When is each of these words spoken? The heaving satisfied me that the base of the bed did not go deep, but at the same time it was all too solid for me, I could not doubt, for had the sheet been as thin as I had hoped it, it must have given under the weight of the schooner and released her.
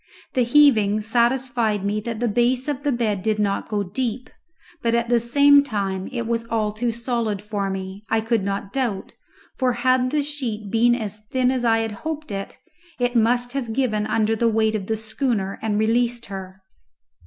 The 0.33 0.41
heaving 0.41 1.01
satisfied 1.01 1.85
me 1.85 1.99
that 1.99 2.19
the 2.19 2.27
base 2.27 2.67
of 2.67 2.81
the 2.81 2.91
bed 2.91 3.21
did 3.21 3.37
not 3.37 3.69
go 3.69 3.83
deep, 3.83 4.31
but 4.81 4.95
at 4.95 5.09
the 5.09 5.19
same 5.19 5.63
time 5.63 6.09
it 6.11 6.25
was 6.25 6.43
all 6.47 6.71
too 6.73 6.89
solid 6.91 7.39
for 7.39 7.69
me, 7.69 8.03
I 8.09 8.19
could 8.19 8.41
not 8.41 8.73
doubt, 8.73 9.11
for 9.59 9.73
had 9.73 10.09
the 10.09 10.23
sheet 10.23 10.71
been 10.71 10.95
as 10.95 11.19
thin 11.29 11.51
as 11.51 11.63
I 11.63 11.81
had 11.81 11.91
hoped 12.01 12.31
it, 12.31 12.57
it 12.99 13.15
must 13.15 13.53
have 13.53 13.73
given 13.73 14.07
under 14.07 14.35
the 14.35 14.49
weight 14.49 14.73
of 14.73 14.87
the 14.87 14.97
schooner 14.97 15.59
and 15.61 15.77
released 15.77 16.25
her. 16.25 16.63